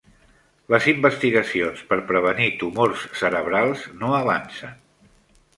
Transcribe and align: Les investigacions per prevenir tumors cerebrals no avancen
Les 0.73 0.85
investigacions 0.93 1.83
per 1.91 1.99
prevenir 2.13 2.49
tumors 2.63 3.05
cerebrals 3.21 3.87
no 4.01 4.11
avancen 4.25 4.75